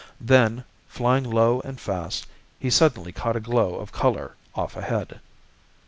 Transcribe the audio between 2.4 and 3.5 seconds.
he suddenly caught a